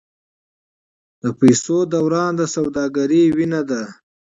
[1.21, 3.83] د پیسو دوران د سوداګرۍ وینه ده.